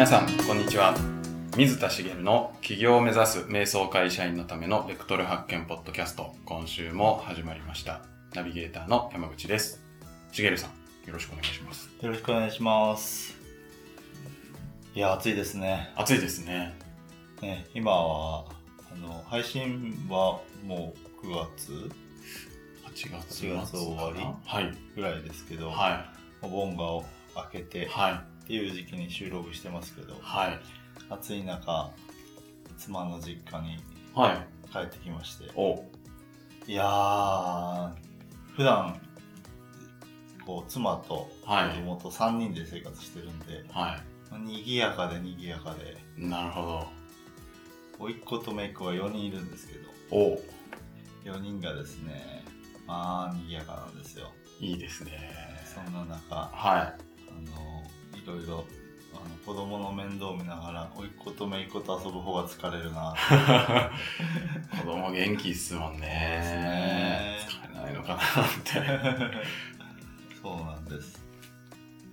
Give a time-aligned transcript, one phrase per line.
[0.00, 0.94] 皆さんこんにちは。
[1.58, 6.34] 水田茂の起業を目指す瞑想会社員のためのベクトル発見ポッドキャスト。
[6.46, 8.00] 今週も始まりました。
[8.34, 9.82] ナビゲーターの山口です。
[10.32, 10.70] 茂さん
[11.06, 11.90] よろしくお願いします。
[12.00, 13.36] よろしくお願いします。
[14.94, 15.92] いや、暑いですね。
[15.96, 16.74] 暑いですね。
[17.42, 18.46] ね今は、
[18.90, 21.72] あの、配信はもう9月
[22.86, 24.74] ？8月8月終わりはい。
[24.96, 27.04] ぐらいですけど、はお盆が明
[27.52, 30.58] けていはいっていう時期に収録してますけど、はい。
[31.08, 31.92] 暑い中、
[32.76, 33.78] 妻の実家に
[34.12, 34.72] はい。
[34.72, 35.84] 帰ってきまして、お。
[36.66, 37.92] いやー、
[38.56, 39.00] 普段、
[40.44, 41.70] こう、妻とはい。
[41.70, 44.00] 子供と3人で生活してるんで、は
[44.32, 48.04] 賑やかで賑やかで、いなるほど。
[48.06, 50.42] 甥っ子と姪っ子が4人いるんですけど、お。
[51.24, 52.42] 4人がですね、
[52.84, 54.32] まあ、賑やかなんですよ。
[54.58, 55.12] いいですね。
[55.72, 56.94] そんな中、あは
[57.42, 57.79] の、
[58.22, 58.64] いろいろ、
[59.14, 63.14] あの子供の面倒を見ながら、甥っ子と姪っ子と遊ぶ方が疲れるな。
[64.74, 67.38] い 子供元気っすもんね。
[67.48, 68.24] 疲れないのかなっ
[68.64, 69.40] て。
[70.42, 71.24] そうなんです。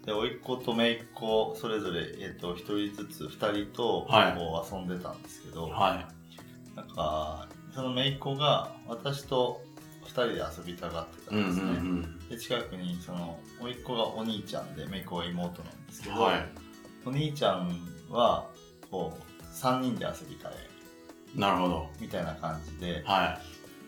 [0.06, 4.38] で、甥っ子と姪っ子、それぞれ、えっ、と、一人ずつ、二人と、はい。
[4.38, 6.08] こう遊んでたんですけど、は
[6.74, 6.76] い。
[6.78, 9.62] なんか、その姪っ子が、私と
[10.08, 11.72] 二人で遊びたがってたうんうんですね。
[11.72, 12.30] ん。
[12.30, 16.46] で近くにその甥っ子がお兄ちゃんで姪っ子が妹なんですけど、はい。
[17.06, 17.70] お兄ちゃん
[18.10, 18.50] は
[18.90, 20.54] こう3人で遊びたい。
[21.36, 21.90] なるほど。
[22.00, 23.40] みたいな感じで,、は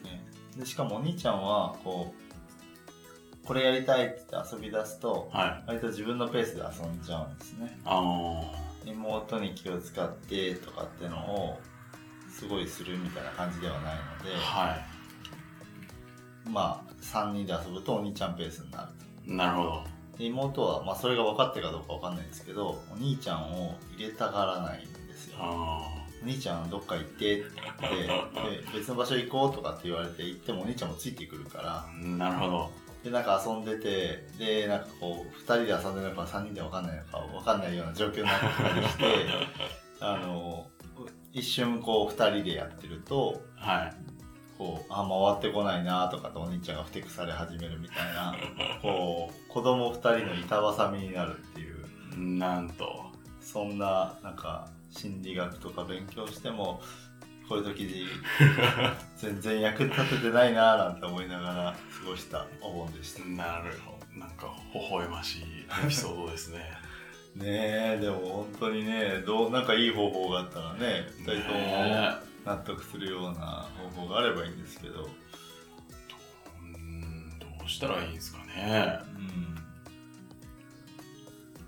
[0.03, 0.23] ね、
[0.57, 2.13] でしかもお兄ちゃんはこ
[3.43, 5.63] うこれやりたいって遊び出すといはい。
[5.67, 7.79] 割と自分のペースで遊んじゃうんですね。
[8.85, 11.59] 妹に気を使ってとかってのを
[12.29, 14.31] すごいするみたいな感じではないので。
[14.31, 14.88] ー、はい
[16.45, 18.87] まあ3人で遊ぶとお兄ちゃんペースになる。
[19.25, 19.83] となるほど。
[20.17, 25.37] で妹は、まあ、それが分かってるかどうか分かんないんですけどお兄ちゃんを入れたがらないんですよ。
[25.39, 27.49] あお兄ちゃんどっか行ってって
[28.73, 31.85] 別の場所行こうとかって言われて行ってもお兄ちゃんもついてくるから。
[32.01, 32.71] ーなるほど。
[33.03, 39.03] でなんか遊んでてでなんかこう2人で遊んでるのか3人で分かんないのか分かんないような状況になったりして
[40.01, 40.67] あの
[41.31, 43.93] 一瞬こう2人でやってるとは
[44.59, 45.07] こうあ
[45.39, 48.35] 回ってこないなとかとお兄ちゃんがふてくされ始めるみたいな。
[48.83, 51.79] こう子供2人の板挟みになるっていう。
[52.17, 53.05] いなんと。
[53.39, 56.81] そんななんか心理学とか勉強しても
[57.47, 58.05] こういう時に
[59.17, 63.23] 全然役立ててないななんて思いながら過ごしたお盆でした。
[63.23, 64.19] ねなるほど。
[64.19, 65.43] なんか微笑ましい
[65.85, 66.59] エピソードですね。
[67.41, 75.09] えでも本当にねどうなんかいい方法があったらね2人ともね納得するような方法があればいいんですけど。
[76.61, 78.99] うんどうしたらいいんですかね。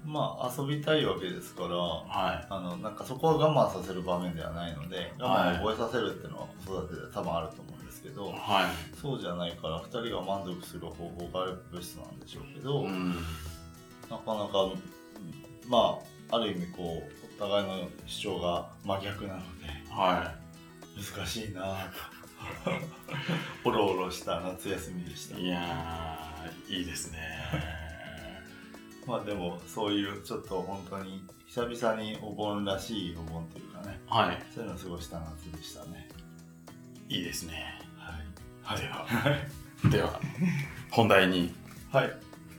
[0.06, 0.12] うん。
[0.12, 8.32] まあ遊びたいわけですからはあのなんかそこは我慢させる場面ではないので我慢を覚えさせるっていうのは子育てで多分あると思うんですけど、い。
[8.34, 13.12] はそうじゃないから2人が満足する方法があるベストなんでしょうけど、いうん。
[14.09, 14.82] なかなかうん
[15.70, 16.00] ま
[16.32, 17.03] あある意味こ
[17.40, 20.34] うお互いの主張が真逆なのでは
[21.02, 21.78] 難しいな。
[23.64, 25.38] おろおろした夏休みでした。
[25.38, 27.20] いいやーいいですね。
[29.08, 34.00] まあでもそういうちょっと本当に久々にお盆らしいお盆というかね。
[34.08, 34.44] はい。
[34.54, 36.10] そういうのを過ごした夏でしたね。
[37.10, 37.80] いいですね。
[38.64, 38.80] はい。
[38.80, 39.06] では。
[39.90, 40.20] では
[40.92, 41.54] 本題に
[41.92, 42.12] はい。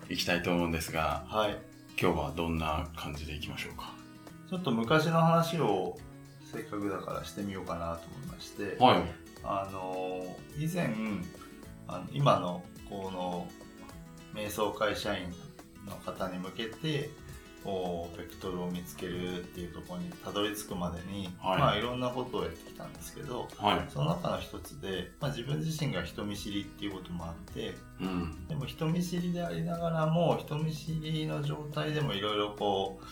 [0.09, 1.57] 行きたいと思うんですがはい。
[2.01, 3.93] 今日はどんな感じでいきましょうか？
[4.51, 5.97] ちょっと昔の話を
[6.53, 9.03] せっかくだからしてみようかなと思いまして、はい。
[9.45, 10.25] あの
[10.57, 10.95] 以前
[11.89, 13.47] あの今のこの
[14.35, 15.25] 瞑想会社員
[15.87, 17.11] の方に向けて
[17.65, 21.59] こうベクトルを見つけるっていうところにたどり着くまでに、はい。
[21.59, 23.87] まあ、いろんなことをやってきたんですけどはい。
[23.89, 28.47] その中の一つで、まあ、自分自身が人見知りっていうこともあってうん。
[28.49, 33.05] でも人見知りでありながらも人見知りの状態でもいろいろこう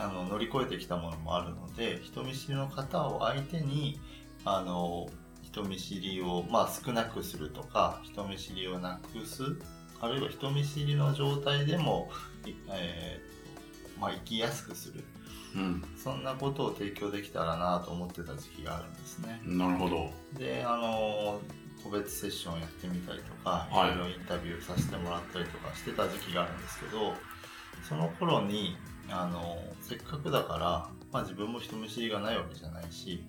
[0.00, 4.00] あの乗り越えてきたものもあるので人見知りの方を相手に
[4.44, 5.08] あの
[5.42, 9.56] 人見知りを、まあ、少なくするとか人見知りをなくす
[10.00, 12.08] あるいは人見知りの状態でも、
[12.46, 15.04] いえーまあ、生きやすくする。
[15.54, 15.84] うん。
[15.94, 19.40] そんなことを提供できたらなと思ってた時期があるんですね。
[19.44, 20.10] なるほど。
[20.38, 21.40] であの
[21.84, 23.92] 個別セッションをやってみたりとか、はい。
[23.92, 27.14] いろいろインタビューさせてもらったりとかしてた時期があるんですけど
[27.88, 28.76] その頃に
[29.10, 33.24] あのせっかくだから、まあ、自分も人見知りがないわけじゃないし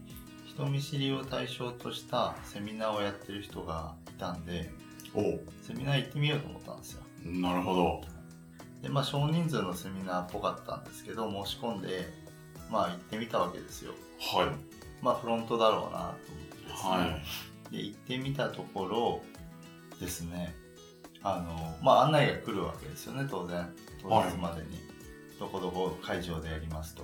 [0.45, 4.69] 人見知りを対象としたセミナーをやってる人がいたんで
[5.15, 5.21] お
[5.65, 8.01] セミナー行ってみようと思ったんですよなるほど
[8.81, 12.09] でまあ少人数のセミナーっぽかったんですけど申し込んで
[12.69, 13.93] まあ行ってみたわけですよ。
[14.19, 14.47] はい。
[15.03, 16.89] まあフロントだろうなと思ってですね。
[16.89, 17.05] は
[17.71, 17.71] い。
[17.71, 19.21] で行ってみたところ
[19.99, 20.53] ですね
[21.23, 23.69] あのまあ案内が来るわけですよね当然
[24.01, 24.79] 当日までに、
[25.41, 27.03] どこどこ会場でやりますと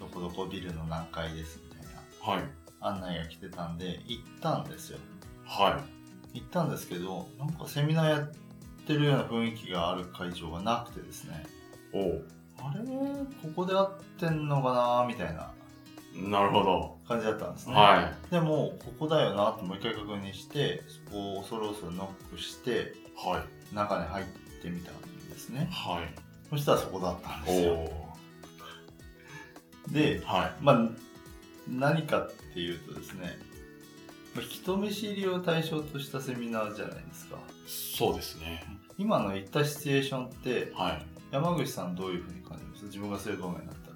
[0.00, 2.44] どこどこビルの何階ですみたいなはい。
[2.80, 4.98] 案内が来てたんで行ったんですよ
[5.46, 5.80] は
[6.34, 8.30] 行ったんですけどなんかセミナーやっ
[8.88, 11.44] てるような雰囲気がある会場がなくてですね
[11.94, 11.96] い。
[11.96, 12.22] お
[12.64, 12.80] あれ？
[12.84, 15.52] ここで合ってんのかなみたいな
[16.28, 16.98] なるほど。
[17.06, 22.74] 感じだったんですね、はでもここだよなってもう一回確認してそこを恐る恐るノックしてい。
[23.28, 23.74] はい。
[23.74, 24.26] 中に入っ
[24.60, 26.29] てみたんですねはい。
[26.50, 28.10] そしたらそこだったんですよお
[29.92, 30.88] ではまあ
[31.68, 33.38] 何かっていうとですね
[34.34, 37.38] まあ人見知りを対象としたセミナーじゃないですかい。
[37.66, 38.64] そうですね。
[38.98, 41.02] 今の言ったシチュエーションってはい。
[41.32, 42.84] 山口さんどういうふうに感じます？
[42.84, 43.94] 自分がそういう場面になったら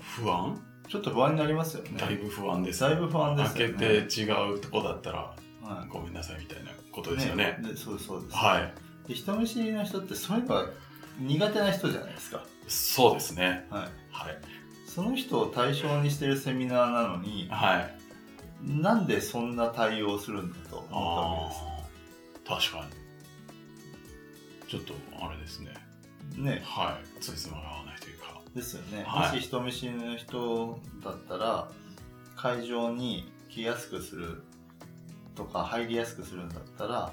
[0.00, 0.60] 不安？
[0.88, 2.80] ちょっと不安になりますよねだいぶ不安です。
[2.80, 5.18] だいぶ不安ですよ開ねけて違うとこだったら、
[5.62, 7.58] はごめんなさいみたいなことですよね。
[7.62, 8.74] でそうですそうです、はい。
[9.10, 10.66] で人見知りの人ってそういうのが
[11.18, 13.66] 苦手な人じゃないですか、そうですね。
[13.68, 14.38] はい、はい。
[14.86, 17.96] その人を対象にしてるセミナーなのにはい。
[18.64, 21.02] なんでそんな対応するんだと思ったわ
[22.46, 22.60] ああ。
[22.60, 24.68] 確かに。
[24.68, 25.74] ちょっと、あれですね。
[26.36, 27.20] けですねはい。
[27.20, 28.40] ついつまが合わないというか。
[28.54, 31.68] ですよね、はいもし人見知りの人だったら
[32.36, 34.42] 会場に来やすくする
[35.34, 37.12] とか入りやすくするんだったら、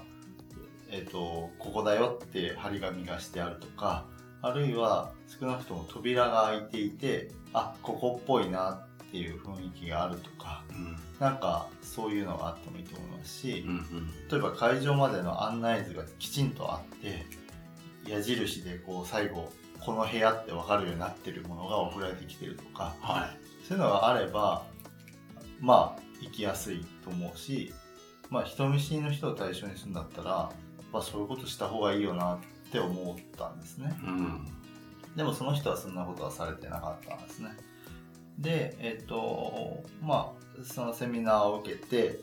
[0.90, 4.06] えっとここだよって張り紙がしてあるとか
[4.42, 10.98] あるいは少なくとも扉が開いていてあここっぽいなっていう雰囲気があるとかうん。
[11.20, 14.08] なんかそういうのがあってもいいと思いますし、うんうん。
[14.30, 17.26] 例えば会場までの案内図がきちんとあって
[18.10, 23.66] 矢印でこう最後この部屋って分かるようになってるものが送られてきてるとかはい。
[23.68, 24.66] そういうのがあれば
[25.60, 27.74] まあ行きやすいと思うし
[28.30, 30.52] まあ人見知りの人を対象にするんだったら、
[30.92, 32.40] まあ、そういうことした方がいいよなっ
[32.72, 34.48] て思ったんですねうん。
[35.16, 37.50] でもその人はそんなことはされてなかったんですね
[38.40, 42.20] でえっ、とまあそのセミナーを受けて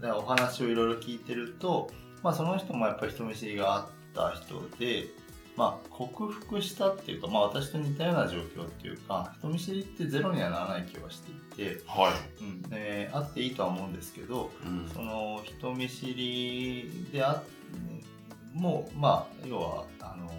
[0.00, 1.90] でお話をいろいろ聞いてると、
[2.22, 5.08] まあ、その人もやっぱり人見知りがあった人で、
[5.56, 12.10] まあ、克服したっていうか、まあ、私と似たような状況っていうか人見知りってゼロにはならない気はしていて、は
[12.40, 12.44] い。
[12.44, 14.88] うんであっていいとは思うんですけどうん。
[14.92, 17.42] その人見知りであ
[18.54, 20.30] もうまあ要はあの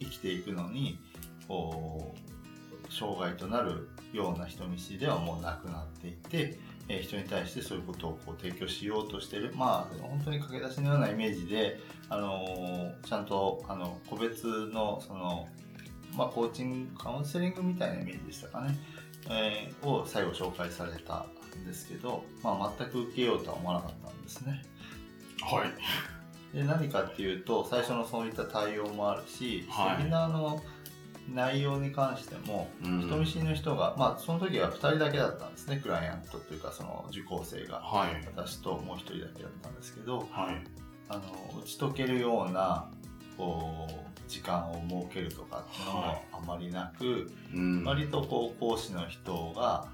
[0.00, 0.98] 生きていくのに
[1.46, 6.58] こう障害となるような人見知りではもうなくなっていて、
[6.88, 15.48] えー人に対してそういうことをこう提供しようとしてるまあ本当に駆け出しのようなイメージであのちゃんとあの個別のその
[16.16, 18.76] まあコーチングカウンセリングみたいなイメージでしたかね、
[19.30, 21.26] えーを最後紹介された
[21.56, 24.64] んですけど、まあ、全く受けようとは思わなかったんですね。
[25.42, 26.56] はい。
[26.56, 30.62] で何かっていうと最初のそういった対応もあるし、はいセミナーの
[31.34, 38.24] 内容に関してもうん人見知りの人が、まあその時は2人だけだったんですねクライアントというかその受講生が、はい。
[38.34, 40.64] 私ともう1人だけだったんですけどはい。
[41.10, 41.22] あの
[41.62, 42.90] 打ち解けるような
[43.36, 47.84] こう時間を設けるとかっていうのはいもあまりなく、うん。
[47.84, 49.86] 割とこう講師の人が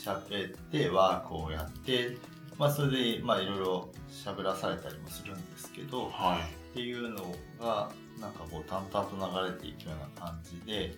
[0.00, 2.16] 喋ってワークをやって、
[2.58, 6.40] まあ、それでまあいろいろ喋らされたりもするんですけど、はい。
[6.70, 10.94] っていうのがなんかこう淡々と流れていくような感じで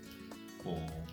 [0.63, 1.09] こう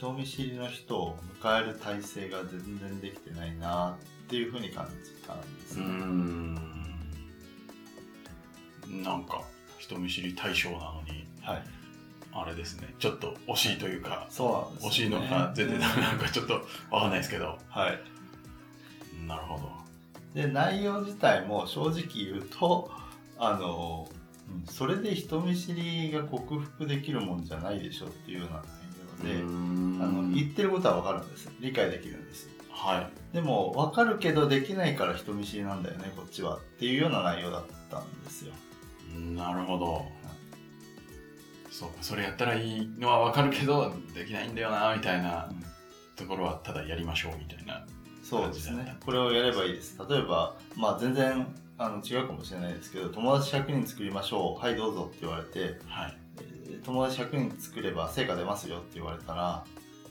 [0.00, 5.82] 人見知りの人を迎える体制が全然できてないなっていうふうに感じたんですう。
[5.82, 6.54] ん。
[9.02, 9.42] なんか、
[9.78, 11.62] 人見知り対象なのに、はい、
[12.32, 12.94] あれですね。
[12.98, 14.88] ちょっと惜しいというか、そうね。
[14.88, 16.54] 惜しいのか、全然なんかちょっと
[16.90, 17.58] わかんないですけど。
[17.68, 18.00] はい。
[19.26, 19.70] なるほど。
[20.32, 22.90] で内容自体も正直言うと
[23.36, 24.19] あの、うん
[24.68, 28.62] それで人見知りが克服できるもんじゃないでしょっていうような
[29.22, 31.50] 内容で、あの言ってることは分かるんです。
[31.60, 32.48] 理解できるんです。
[32.70, 33.00] は
[33.32, 33.34] い。
[33.34, 38.54] でも分かるけどできないから人見知りなんだよねこっちはっていうような内容だったんですよ。
[39.36, 40.06] なるほど。
[41.70, 45.50] そうか、それやったらいいのはわかるけど、できないんだよな、みたいな
[46.16, 47.86] ところは、ただやりましょう、みたいな。
[48.22, 48.96] そうですね。
[49.04, 49.98] これをやればいいです。
[50.08, 51.46] 例えばまあ全然
[51.82, 56.18] あの違うかもしれないですけど友達100人作りましょうはいどうぞって言われてはい。
[56.38, 59.64] えー友達100人作れば成果出ますよって言われたら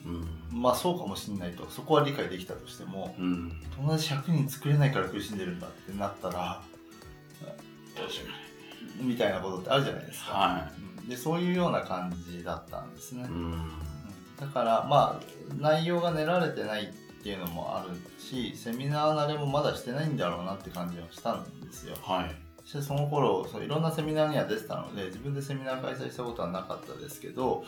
[0.06, 0.62] うん。
[0.62, 3.62] まあそうかもしれないとそこは理解できたとしてもうん。
[3.76, 6.64] 友達100人作れないから苦しんでるんだってなったら
[9.00, 10.72] みたいなことってあるじゃないですか、は
[11.02, 13.26] うんでそういうような感じだったんですね、い。
[13.26, 13.72] うん。
[14.40, 22.36] だからまあ内容が練られてないっていうのもあるしセミナー慣れもまだしてないんだろうなって感じはしたんですよはい。
[22.64, 27.66] そしてその頃そういろんなセミナーには出てたので自分でセミナー開催したことはなかったですけど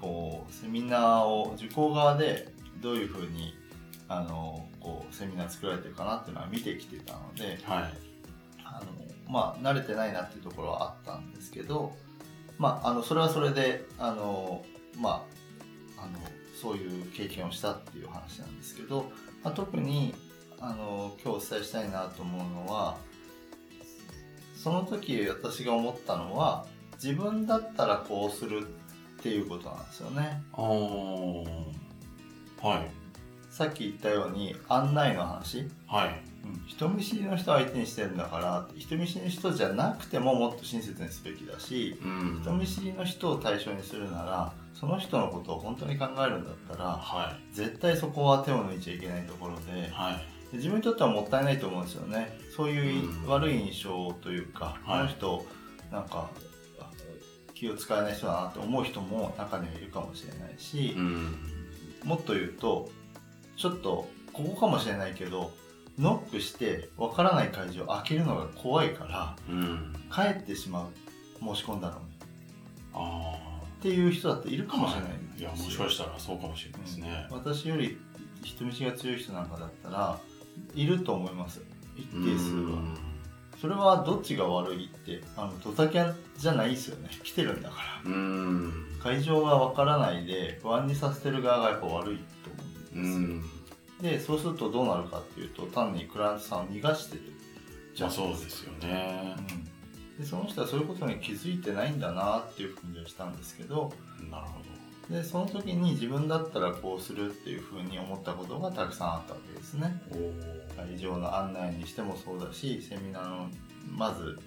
[0.00, 3.54] こうセミナーを受講側でどういうふうに
[4.08, 8.08] あのこうセミナー作られてるかなっていうのは見てきてたのではい。
[8.64, 8.86] あの
[9.28, 11.92] まあ慣れてないなっていうところはあったんですけど
[12.58, 14.64] まああのそれはそれであの
[14.98, 15.24] ま
[15.98, 16.18] ああの
[16.60, 19.10] そういう経験をしたっていう話なんですけど、
[19.44, 20.14] まあ、特に
[20.60, 22.98] あの今日お伝えしたいなと思うのは
[24.56, 26.66] その時私が思ったのは
[27.02, 28.66] 自分だったらこうする
[29.18, 30.42] っていうことなんですよね。
[32.60, 32.90] はい。
[33.50, 36.08] さっき言ったように案内の話、はい。
[36.44, 42.40] うん人見知りの人相手にしてるんだから人見知りの人じゃなくてももっと親切にすべきだしうん。
[42.42, 49.90] 人見知りの人を対象にするならその人のことを本当に考えるんだったらは絶対そこは手を抜いちゃいけないところでい。
[49.90, 50.14] はい。
[50.52, 55.46] で自分にとってはもったいないと思うんですよねそういううん悪い印象というか、はいこの人
[55.92, 56.30] なんか
[56.80, 56.90] あ
[57.54, 61.36] 気を使えない人だなって思う人も中にはいるかもしれないしう、ん。
[62.04, 62.88] もっと言うと
[63.56, 65.50] ちょっとここかもしれないけど
[65.98, 69.92] ノックしてわからない会場開けるのが怖いからうん。
[70.14, 70.86] 帰ってしまう
[71.40, 72.00] 申し込んだのに
[72.94, 73.47] あ
[73.78, 74.72] っていう人だっているあ。
[74.72, 77.26] かもしれないんいや、ですよもしかしたらそうかもしれないですね。
[77.30, 77.98] うん私より
[78.42, 80.18] 人見知りが強い人なんかだったら
[80.74, 81.60] いると思います
[81.96, 82.94] 一定数はうん
[83.60, 88.72] それはどっちが悪いってあのドタキャンじゃないですよね来てるんだからうん。
[89.02, 92.62] 会場がわからないで不安にさせてる側がやっぱ悪いと思
[92.94, 94.18] ううんですよ、ん。
[94.18, 97.22] でそうするとどうなるかっていうと単にクライアントさんを逃がしてる
[97.96, 99.34] じゃあそうですよね。
[99.36, 99.68] うん、
[100.18, 103.92] でその人はそういうことに気づいてないんだなっていう感じがしたんですけど
[104.30, 104.58] なるほ
[105.10, 110.00] でその時に自分だったらこうするっていうふうに思ったことがたくさんあったわけですね。
[110.76, 113.48] 会場の案内にしてもそうだしセミナーの
[113.96, 114.38] まず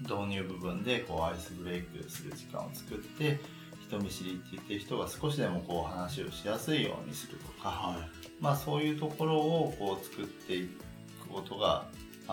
[0.00, 3.40] 導入部分でこうアイスブレイクする時間を作って
[3.88, 8.08] 人見知りって言ってる人が少しでもこう話をしやすいようにするとか、は
[8.40, 11.86] まあ、そういうところをこう作っていくことが、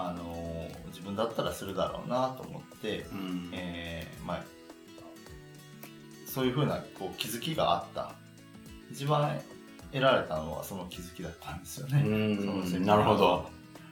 [0.06, 3.50] あのー自分だったらするだろうなと思ってい。、うん。
[3.54, 4.44] えーまあ、
[6.26, 8.14] そういうふうなこう気づきがあった
[8.92, 9.40] 一番
[9.92, 12.04] 得られたのはその気づきだったんですよね。
[12.80, 13.50] なるほど。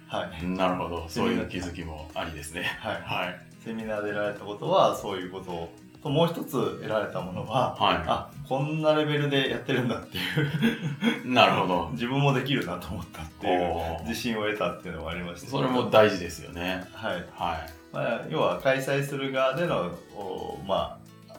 [0.07, 1.05] はい、なるほど。
[1.07, 2.63] そういう気づきもありですね。
[2.79, 3.39] はいはい。
[3.63, 5.69] セミナーで得られたことはそういうこと
[6.05, 11.33] ともう一つ得られたものは、はあこんなレベルでやってるんだっていうい。
[11.33, 11.89] なるほど。
[11.97, 16.87] 自分もできるなと思ったっていう自信を得たっていうのもありましたそれも大事ですよね。
[16.93, 21.33] はい、はまあ、要は開催する側でのおまあ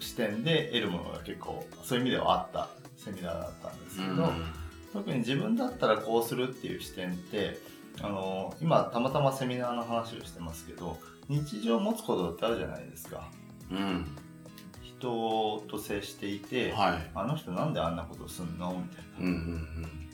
[0.00, 4.02] 視点で得るものが結構そういう意味ではあったセミナーだったんですい。
[4.02, 4.44] けど、うん。
[4.94, 7.58] 特に自分だったらこうするっていう視点って
[8.00, 10.96] あの今たまたまセミナーの話をしてますけど
[11.28, 13.45] 日常を持つことだってあるじゃないですかうん。
[14.82, 17.10] 人と接していて、はい。
[17.14, 20.06] あの人なんであんなことすんのみたいな、うんうん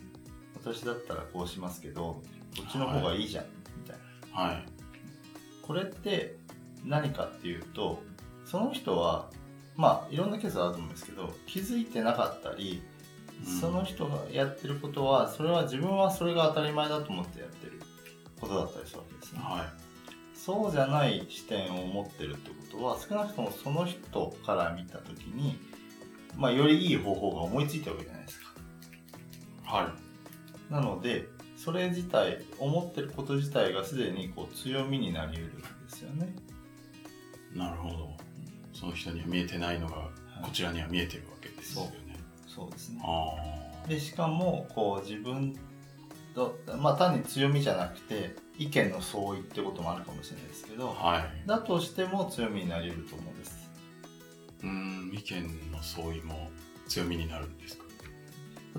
[0.65, 2.23] 私だったらこうしますけど
[2.57, 3.47] こっちの方がいいじゃん、
[3.83, 3.97] みたい
[4.33, 4.45] な。
[4.45, 4.49] うん。
[4.51, 4.65] はい。
[5.61, 6.37] これって
[6.85, 8.03] 何かっていうと
[8.45, 9.31] その人は
[9.77, 12.83] まあいろんなケースあると思うんですけど気づいてなかったり
[13.45, 13.61] うん。
[13.61, 17.81] その人がやってることはそれは自分はそれが当たり前だと思ってやってる
[18.41, 19.73] ことだったりするわけですね、は
[20.45, 25.57] そうじゃない視点を持ってるってことは少なくともその人から見た時に
[26.37, 28.47] まあよりいい方法が思いついたわけじゃないですか
[29.65, 29.73] い。
[29.73, 29.95] は
[30.69, 30.73] い。
[30.73, 36.35] なのでそれ自体思ってること自体がすでにこう強みになり得るんですよね
[37.55, 38.11] なるほど。
[38.75, 40.09] その人には見えてないのが、
[40.43, 42.19] こちらには見えてるわけですよね。
[42.49, 45.55] そうですねあでしかもこう自分
[46.35, 50.79] とまあ単に強みじゃなくて意見の相違ってこともあるかもしれないですけあ。
[50.79, 51.49] どはい。
[51.49, 53.71] だとしても強みになり得ると思うんです
[54.63, 56.51] うん、意見の相違も
[56.87, 57.85] 強みになるんですか？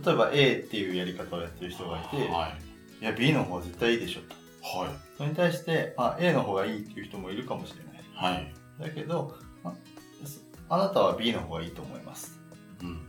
[0.06, 2.48] 例えば A っていうやり方をやってる人がいて、は
[3.02, 3.04] い。
[3.04, 4.90] いや B の方が絶対いいでしょとはい。
[5.18, 8.54] それに対してあ A の方がいいっていう人もいるかもしれないはい。
[8.80, 9.74] だけどあ
[10.70, 12.40] あなたは B の方がいいと思います
[12.82, 12.96] うん。
[12.96, 13.00] っ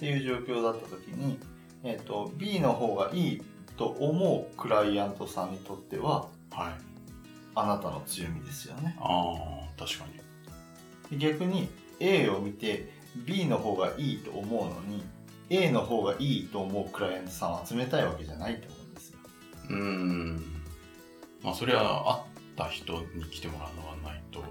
[0.00, 1.38] ていう状況だった時に、
[1.84, 3.42] えー、と B の方がいい
[3.78, 6.72] と思うクライアントさんにとってははい。
[7.54, 10.04] あなたの強みですよねああ、確か
[11.10, 11.18] に。
[11.18, 11.68] で逆に
[12.00, 12.92] A を見て
[13.26, 15.02] B の方がいいと思うのに
[15.50, 19.18] A の方がいいと思うクライアントさんは集めたいわけじゃないと思うんですよ
[19.70, 20.36] うーん。
[21.42, 22.24] まあ、それは
[22.56, 24.42] 会った人に来てもらうのがないと、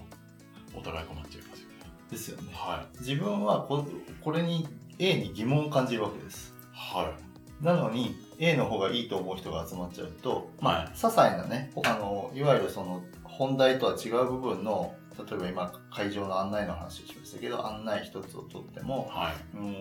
[0.73, 1.73] お互い困っちゃいますよね。
[2.09, 3.85] ですよねは自分はこ
[4.23, 4.67] これに
[4.99, 7.13] A に疑問を感じるわけですは
[7.61, 19.17] なのに A の方がいいと思う人が集まっちゃうと、ま些細なねあのいわゆるその本題とは違う部分の例えば今会場の案内の話をしましたけど案内一つをとってもい。
[19.17, 19.57] はい。
[19.57, 19.73] うん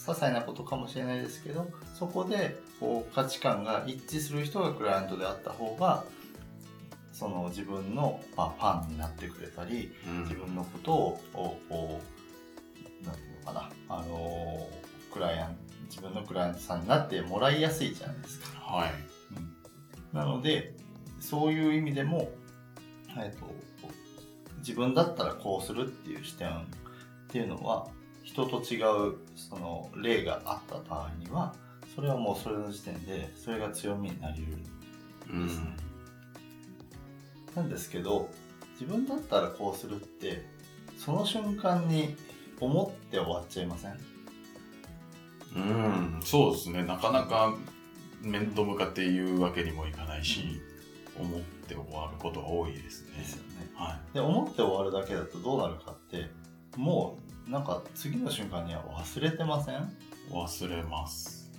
[0.00, 6.04] 些細なことかもしれないですけどそこでこう価値観が一致する人がクライアントであった方が
[7.12, 11.20] その自分の、まあ、ファンになってくれたりうん自分のことを
[11.68, 12.00] こ
[13.02, 14.66] うなんていうのかなあの
[15.12, 18.60] クライアント自分のクライアントさんになってもらいやすいじゃないですか。
[18.60, 18.90] はい。
[20.12, 20.74] なので
[21.20, 22.30] そういう意味でも、
[23.16, 23.46] えっと
[24.58, 26.52] 自分だったらこうするっていう視点っ
[27.28, 27.88] ていうのは
[28.22, 31.54] 人と違うその例があった場合には
[31.94, 34.44] それはもうそれの時点でそれが強みになり
[35.30, 35.46] うん。
[35.46, 35.76] ですね
[37.56, 38.28] なんですけど
[38.78, 40.44] 自分だったらこうするって
[40.98, 42.14] その瞬間に
[42.60, 43.98] 思って終わっちゃいません？
[45.56, 46.84] うん、そうですね。
[46.84, 47.54] なかなか
[48.22, 50.60] 面と向かって言うわけにもいかないし、
[51.18, 53.18] 思って終わることが多いですね。
[53.18, 56.30] ですよねはで思って終わるだけだとどうなるかって
[56.76, 59.74] もうなんか次の瞬間には忘れてません？
[59.74, 59.78] い。
[60.32, 61.50] 忘れます。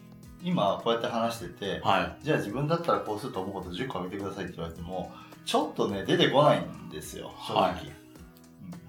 [0.43, 5.11] 今こうやって話してて、はじゃあ自分だったらこうすると思うこと10個挙げてくださいって言われても
[5.45, 7.91] ちょっとね出てこないんですよ正直、はいい。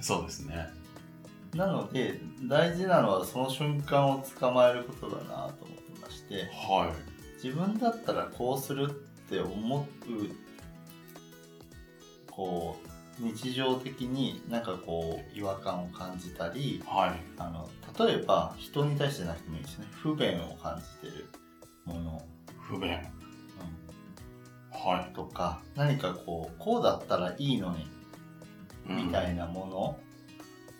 [0.00, 0.70] そうですね。
[1.54, 6.92] なので大事なのはその瞬間を捕まえることだなと思ってましては
[7.42, 8.94] 自分だったらこうするっ
[9.28, 9.86] て思う
[12.30, 12.92] こう
[13.22, 16.82] 日常的になんかこう違和感を感じたりい。
[16.86, 17.20] はい。
[17.36, 17.68] あの
[18.06, 21.26] 例えば人に対してなくてもいいですね不便を感じてる
[21.84, 22.22] もの、
[22.60, 22.92] 不便。
[22.92, 22.96] う
[24.70, 29.04] はん、とか何かこうこうだったらいいのにい。
[29.04, 29.98] みたいなもの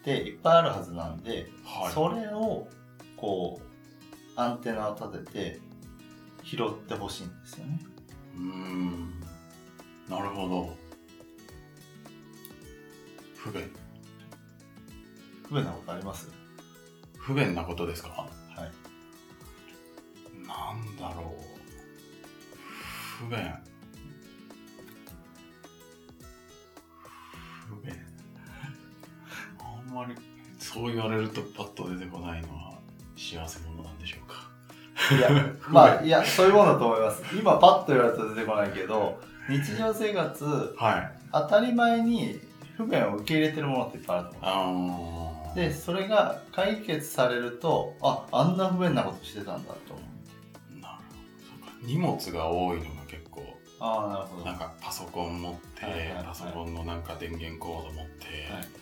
[0.03, 1.93] っていっぱいあるはずなんで、はい。
[1.93, 2.67] それを
[3.17, 5.61] こうアンテナを立てて
[6.43, 7.81] 拾ってほしいんですよね。
[8.35, 9.21] うーん。
[10.09, 10.77] なるほど。
[13.37, 13.71] 不便。
[15.49, 16.29] 不便なことあります？
[17.17, 18.09] 不便なことですか？
[18.09, 18.29] は
[18.67, 18.73] い。
[20.45, 21.35] なんだろう。
[23.25, 23.39] 不便。
[27.69, 28.02] 不便。
[29.93, 30.15] あんまり、
[30.59, 32.73] そう言われるとパッと出てこないのは
[33.15, 34.51] 幸せ者なんでしょうか。
[35.15, 35.29] いや、
[35.69, 37.23] まあ、いや、そういうものだと思います。
[37.37, 41.13] 今パッと言われると出てこないけど、日常生活、はい。
[41.31, 42.41] 当たり前に
[42.77, 45.57] 不便を受け入れてるものっていっぱいあると思う。
[45.57, 50.03] で、それが解決されると、あ、あんな不便なことしてたんだと思
[50.79, 50.81] う。
[50.81, 51.19] なるほど。
[51.45, 51.77] そうか。
[51.83, 53.45] 荷物が多いのが結構、
[53.79, 54.45] ああ、なるほど。
[54.47, 58.82] なんかパソコン持って、はいはいはいパソコンのなんか電源コード持って、はい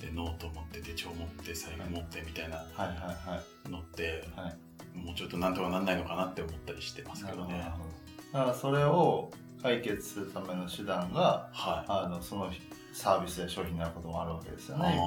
[0.00, 2.96] でノート持って手帳持って財布持ってみたいなはいはい
[3.30, 3.70] はい。
[3.70, 4.56] のって、はい
[4.94, 7.64] もうちょっとなんとかなんないのかなって思ったりしてますけどね。
[8.32, 9.30] だからそれを
[9.62, 11.90] 解決するための手段がはい。
[12.06, 12.50] あのその
[12.92, 15.00] サービスや商品になることもあるわけですよねいっぱ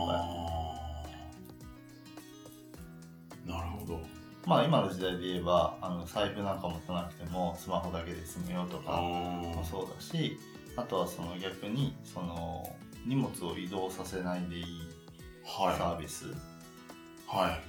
[3.47, 3.99] いなるほど。
[4.45, 10.37] まあ今の時代で言えばあの財布なんか持たなくてもスマホだけで済むよとあかもそうだし
[10.75, 12.73] あとはその逆にその
[13.05, 14.65] 荷物を移動させないでいい
[15.43, 16.27] サはービス、い。
[17.27, 17.61] はい。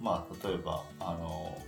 [0.00, 1.58] まあ例えばあの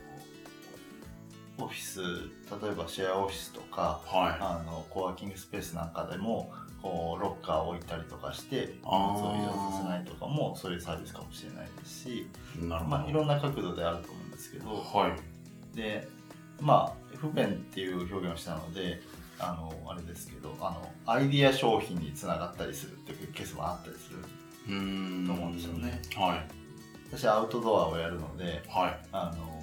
[1.61, 6.53] オフィス例えばシェアオフィスとかはあのコワーキングスペースなんかでも
[6.83, 12.29] こうロッカーを置いたりとかして荷物を移動させないとかもそういうサービスかもしれないですし、
[12.61, 12.65] い。
[12.65, 12.97] なるほど。
[12.99, 15.77] まあ、いろんな角度であると思うんですけどはい。
[15.77, 16.07] で
[16.61, 19.01] まあ不便っていう表現をしたので
[19.41, 24.19] あのあれですけどあのアイディア商品につながったりするっていうケースもあったりする。
[24.67, 24.73] と
[25.33, 26.03] 思うんですよね。
[26.17, 26.47] はい。
[27.11, 28.99] 私はアウトドアをやるのではい。
[29.13, 29.63] あの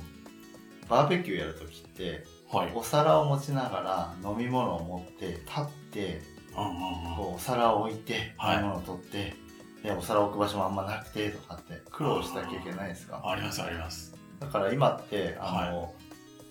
[0.89, 2.71] バーベキューやるときってはい。
[2.73, 6.21] お皿を持ちながら飲み物を持って立って
[6.55, 9.35] こうお皿を置いてはい飲み物を取って、
[9.83, 13.21] でお皿を置く場所もあんまなくてとかって苦労した経験ないですか？
[13.23, 14.15] ありますあります。
[14.39, 15.93] だから今ってあの、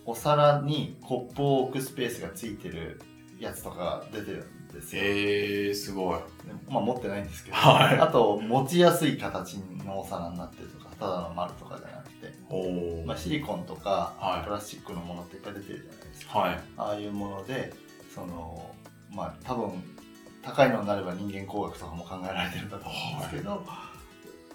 [0.07, 3.01] お皿にコップを置くスペースがついてる
[3.38, 6.18] やつとかが出てるんですよ、えー、すごい。
[6.18, 6.25] で
[6.68, 7.99] まあ持ってないんですけど、はい。
[7.99, 13.07] あと持ちやすい形のお皿になってるとかただの丸とかじゃなくて、おー。
[13.07, 14.44] まあ、シリコンとか、はい。
[14.44, 16.61] プラスチックのものっていっぱい出てるじゃないですか、はい。
[16.77, 17.73] ああいうもので
[18.14, 18.75] その
[19.12, 19.83] まあ多分
[20.42, 23.64] 高いのになれば人間工学とかも考えられてるんだと思うんですけど、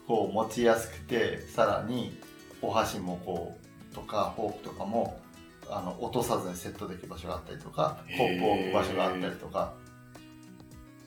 [0.08, 2.20] こう持ちやすくてさらに
[2.62, 3.58] お箸もこ
[3.92, 5.20] うとかフォークとかも
[5.70, 9.74] あの落とさずにセットできる場所があったりとかへーコップを置く場所があったりとか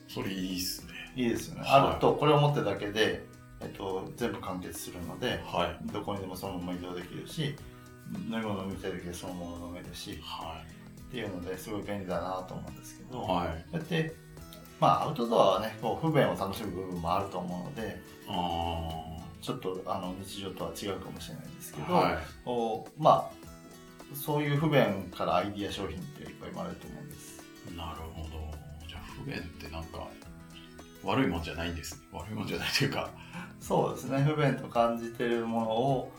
[0.07, 0.93] それいいっすね。
[1.15, 3.25] いいですよね、はいあるとこれを持ってるだけで
[3.63, 5.91] えっと、全部完結するので、はい。
[5.91, 7.55] どこにでもそのまま移動できるし、
[8.29, 10.61] 飲み物飲みたい時はそのまま飲めるし、は
[11.07, 13.07] っていうのですごい便利だなと思うんですけい。
[13.09, 13.65] ど、はい。
[13.71, 14.13] だって、
[14.79, 21.99] まあ、アウトドアはね、こう不便を楽しむ部分もあると思うので、あちょっとあの日常とは違うかもしれないんですけど、あ。
[21.99, 22.17] はい。
[22.43, 23.42] こうまあ、
[24.13, 27.43] そういう不便からアイディア商品っていっぱい生まれると思うんです。
[27.75, 28.87] なるほど。
[28.87, 30.07] じゃあ、不便ってなんか、
[31.03, 32.01] 悪いもんじゃないんですね。
[32.11, 33.09] 悪いもんじゃないというか。
[33.59, 36.11] そうですね、不便と感じてるものを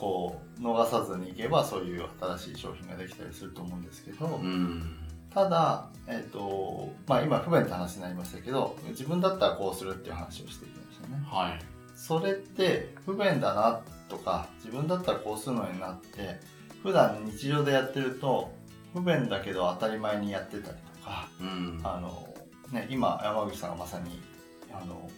[0.00, 4.96] こう逃さずにいけばそういう新しい商品ができたりすると思うんですけど、うん。
[5.32, 11.22] ただ、えっとまあ、今不便って話になりましたけど自分だったらこうするっていう話をしていきましたね。
[11.30, 11.58] はい。
[11.94, 16.40] それって不便だなとか自分だったらこうするのになって
[16.82, 18.52] 普段日常でやってると
[18.92, 21.80] 不便だけど当たり前にやってたりとかうん。
[21.84, 22.34] あの、
[22.72, 24.20] ね、今山口さんがまさに
[24.72, 25.10] あの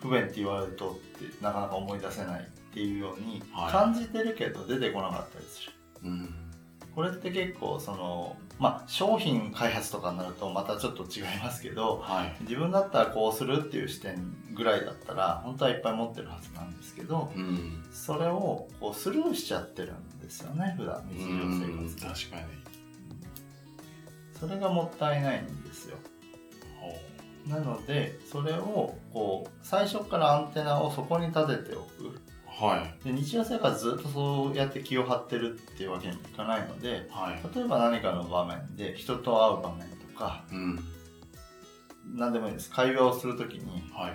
[0.00, 5.72] 不便って言われるとってなかなか思い出せないっていうように、はい感じてるけど出てこなかったりする。
[6.04, 6.34] うん。
[6.94, 12.36] これって結構そのまあ商品開発とかになるとまたちょっと違いますけどはい。
[12.42, 17.84] 自分だったらこうするっていう視点ぐらいだったら本当はいっぱい持ってるはずなんですけどうん。
[17.92, 22.42] それをこうスルーしちゃってるんですよね普段日常うん生活で確かに。
[24.38, 25.96] それがもったいないんですよ
[26.78, 26.92] ほ
[27.50, 33.04] なのでそれをこう最初からアンテナをそこに立てておくうはい。
[33.04, 37.56] で日常生活ずっとそうやって気を張ってるっていうわけにもいかないのではい。
[37.56, 40.78] 例えば何かの場面で人と会う場面とかうん。
[42.14, 44.14] 何でもいいです会話をするときにはい。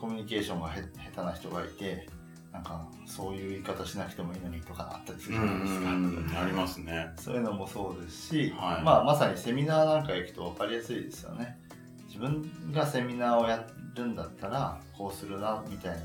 [0.00, 0.80] コミュニケーションがへ
[1.14, 2.08] 下手な人がいて
[2.54, 6.32] なんかそういう言い方しなくてもいいのにとかあったりするじゃないですか、うん。
[6.40, 7.12] ありますね。
[7.18, 11.58] そういうのもそうですし、はいまあ、まさにセミナーなんか行くと分かりやすいですよね
[12.06, 15.96] 自分がセミナーをやるんだったらこうするなみたい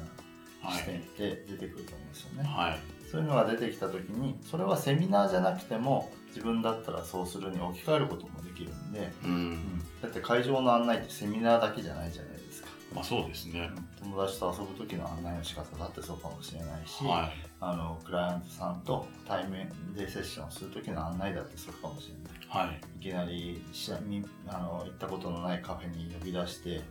[0.63, 1.03] な視点はい。
[1.03, 2.79] って出てくると思うんですよね、はい。
[3.11, 9.81] そういうのが出てきた時にそれはセミナーじゃなくても自分だったらそうするに置き換えることもできるんで、うん。
[10.01, 12.48] だって会場の案内ってセミナーだけじゃないじゃないですか
[12.99, 13.69] まあそうですね。
[14.01, 17.29] 友達と遊ぶ時の案内の仕方だってそうかもしれないし、は
[17.61, 22.67] あのクライアントさんと対面でセッションする時の案内だってそうかもしれないい。
[22.67, 22.81] はい。
[22.97, 23.63] いきなり
[24.47, 26.81] あの行ったことのないカフェに呼び出して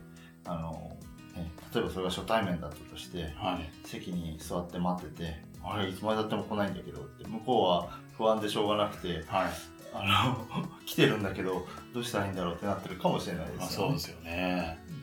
[0.45, 0.97] あの、
[1.35, 3.87] ね、例えばそれが初対面だったとしてはい。
[3.87, 9.51] 席に座って待ってて「あれいつまでたっても来ないんだけど」って向こうは不安でしょうがなくてはい。
[9.91, 13.75] あの 来てるんだけどどうしたらいいんだろうってなってるかもしれないですよまあね。
[13.75, 14.98] そうですよね。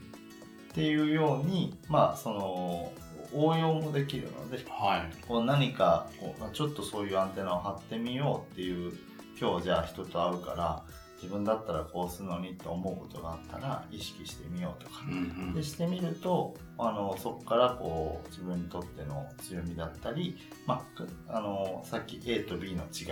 [0.77, 2.93] っていうようにまあその
[3.33, 5.27] 応用もできるのではい。
[5.27, 8.93] こう何かこうちょっとそういうアンテナを張ってみようっていう
[9.41, 10.83] 今日じゃあ人と会うから
[11.23, 15.17] 自分だったらこうするのにって思うことがあったら意識してみようとかうんう
[15.53, 15.55] ん。
[15.55, 20.37] でしてみるとあのそこからこう自分にとっての強みだったり、
[20.67, 20.85] ま
[21.31, 23.05] あ、あのさっき A と B の違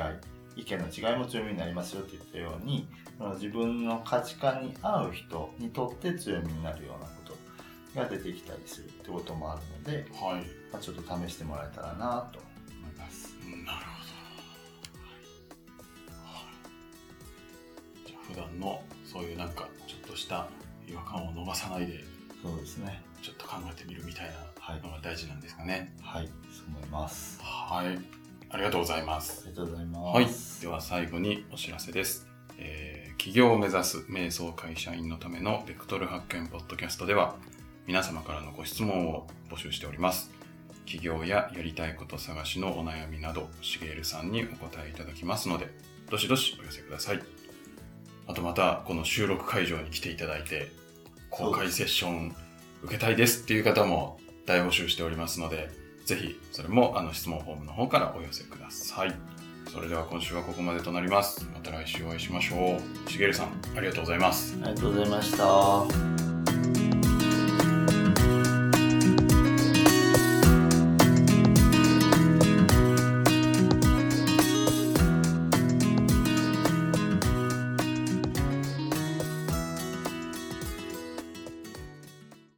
[0.57, 2.87] い意見の違いも強みになりますよって言ったように
[3.37, 7.09] 自分の価値観に合う人にとって強みになるような
[7.94, 10.44] が出てきたりするってこともあるので、はい。
[10.72, 13.35] まあ、ちょっと試してもらえたらなと思います。
[13.44, 13.88] うんなるほど。
[16.28, 16.35] は
[18.04, 20.48] いじゃあ普段のそういうなんかちょっとした
[20.88, 22.04] 違和感を逃さないで
[22.42, 23.02] そうですね。
[23.22, 24.26] ちょっと考えてみるみたい
[24.59, 25.94] はいなのが大事なんですかね。
[26.02, 27.40] はい、そう思います。
[27.42, 27.98] はい。
[28.50, 29.44] ありがとうございます。
[29.46, 30.61] ありがとうございはいます。。
[30.61, 32.26] では最後にお知らせです。
[32.59, 37.37] えー起業を目指す瞑想会社員のためのベクトル発見ポッドキャストでは
[37.86, 40.30] 皆様からのご質問を募集しております。
[40.86, 45.70] 起業ややりたいこと探しのお悩みなど、しげるさんにお答えいただきますので、
[46.10, 47.22] どしどしお寄せください。
[48.26, 50.70] あとまた、この収録会場に来ていただいて、
[51.30, 52.34] 公開セッション
[52.82, 55.70] 受けたいですっていう方も大募集しておりますので、
[56.04, 59.14] ぜひ、それもあの質問フォームの方からお寄せください。
[59.72, 61.46] それでは今週はここまでとなります。
[61.52, 63.10] また来週お会いしましょう。
[63.10, 64.56] しげるさん、ありがとうございます。
[64.62, 66.23] ありがとうございました。